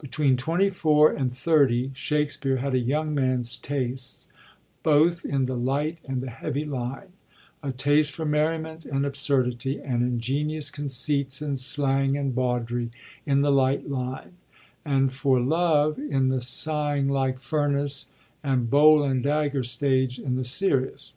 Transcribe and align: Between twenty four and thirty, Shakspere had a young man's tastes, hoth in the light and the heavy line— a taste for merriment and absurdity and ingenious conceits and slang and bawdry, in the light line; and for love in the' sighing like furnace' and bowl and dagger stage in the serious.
Between 0.00 0.36
twenty 0.36 0.70
four 0.70 1.10
and 1.10 1.36
thirty, 1.36 1.90
Shakspere 1.92 2.58
had 2.58 2.72
a 2.72 2.78
young 2.78 3.12
man's 3.16 3.58
tastes, 3.58 4.28
hoth 4.84 5.24
in 5.24 5.46
the 5.46 5.56
light 5.56 5.98
and 6.04 6.20
the 6.22 6.30
heavy 6.30 6.64
line— 6.64 7.14
a 7.64 7.72
taste 7.72 8.14
for 8.14 8.24
merriment 8.24 8.84
and 8.84 9.04
absurdity 9.04 9.80
and 9.80 10.02
ingenious 10.04 10.70
conceits 10.70 11.42
and 11.42 11.58
slang 11.58 12.16
and 12.16 12.32
bawdry, 12.32 12.92
in 13.26 13.42
the 13.42 13.50
light 13.50 13.90
line; 13.90 14.36
and 14.84 15.12
for 15.12 15.40
love 15.40 15.98
in 15.98 16.28
the' 16.28 16.40
sighing 16.60 17.08
like 17.08 17.40
furnace' 17.40 18.06
and 18.44 18.70
bowl 18.70 19.02
and 19.02 19.24
dagger 19.24 19.64
stage 19.64 20.16
in 20.16 20.36
the 20.36 20.44
serious. 20.44 21.14